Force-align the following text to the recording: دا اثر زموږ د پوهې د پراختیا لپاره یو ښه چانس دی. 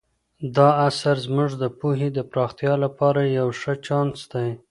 دا 0.55 0.69
اثر 0.87 1.15
زموږ 1.25 1.49
د 1.61 1.63
پوهې 1.79 2.09
د 2.17 2.19
پراختیا 2.31 2.73
لپاره 2.83 3.21
یو 3.39 3.47
ښه 3.59 3.73
چانس 3.85 4.19
دی. 4.31 4.49